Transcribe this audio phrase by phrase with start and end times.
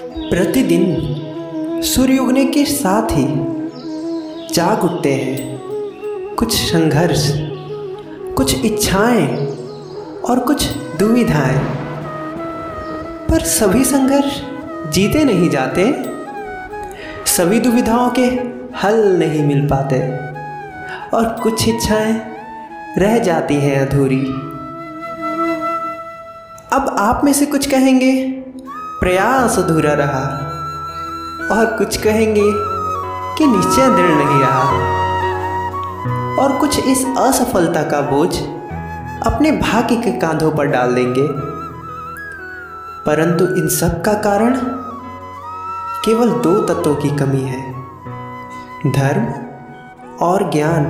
[0.00, 3.24] प्रतिदिन सूर्य उगने के साथ ही
[4.54, 5.58] जाग उठते हैं।
[6.34, 7.32] कुछ संघर्ष,
[8.36, 9.46] कुछ इच्छाएँ
[10.20, 10.68] और कुछ
[10.98, 11.58] दुविधाएँ।
[13.30, 14.40] पर सभी संघर्ष
[14.92, 15.94] जीते नहीं जाते,
[17.26, 18.26] सभी दुविधाओं के
[18.78, 20.00] हल नहीं मिल पाते
[21.16, 22.20] और कुछ इच्छाएँ
[22.98, 24.24] रह जाती हैं अधूरी।
[26.72, 28.41] अब आप में से कुछ कहेंगे
[29.02, 30.20] प्रयास अधूरा रहा।
[31.54, 32.42] और कुछ कहेंगे
[33.38, 34.62] कि निश्चय दृढ़ नहीं रहा।
[36.42, 38.36] और कुछ इस असफलता का बोझ
[39.26, 41.28] अपने भाग्य के कांधों पर डाल देंगे।
[43.06, 44.56] परंतु इन सब का कारण
[46.04, 47.72] केवल दो तत्वों की कमी है।
[48.86, 49.26] धर्म
[50.26, 50.84] और ज्ञान।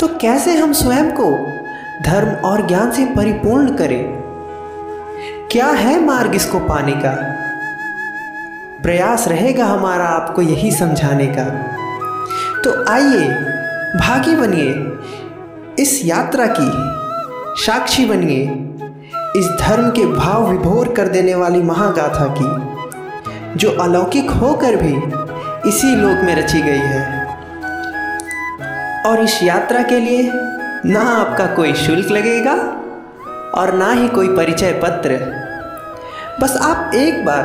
[0.00, 1.30] तो कैसे हम स्वयं को
[2.10, 4.23] धर्म और ज्ञान से परिपूर्ण करें?
[5.54, 7.10] क्या है मार्ग इसको पाने का?
[8.82, 11.44] प्रयास रहेगा हमारा आपको यही समझाने का।
[12.60, 13.28] तो आइए,
[13.96, 14.72] भागी बनिए,
[15.82, 16.70] इस यात्रा की
[17.64, 18.42] साक्षी बनिए,
[19.36, 22.74] इस धर्म के भाव विभोर कर देने वाली महागाथा की,
[23.56, 24.96] जो अलौकिक होकर भी
[25.68, 27.26] इसी लोक में रची गई है।
[29.06, 30.30] और इस यात्रा के लिए
[30.86, 32.54] ना आपका कोई शुल्क लगेगा
[33.54, 35.43] और ना ही कोई परिचय पत्र।
[36.40, 37.44] बस आप एक बार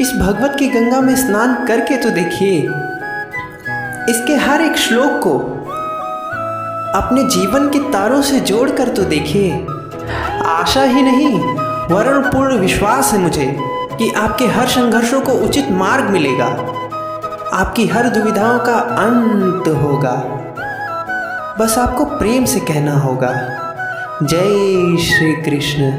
[0.00, 2.58] इस भगवत की गंगा में स्नान करके तो देखिए।
[4.10, 5.38] इसके हर एक श्लोक को
[6.98, 9.66] अपने जीवन के तारों से जोड़कर तो देखिए।
[10.44, 11.38] आशा ही नहीं
[11.94, 13.56] वरण पूर्ण विश्वास है मुझे
[13.98, 16.46] कि आपके हर संघर्षों को उचित मार्ग मिलेगा।
[17.52, 20.16] आपकी हर दुविधाओं का अंत होगा।
[21.60, 23.32] बस आपको प्रेम से कहना होगा।
[24.22, 25.92] जय श्री कृष्ण।